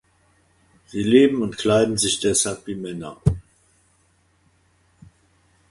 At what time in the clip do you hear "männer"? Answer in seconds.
2.73-3.17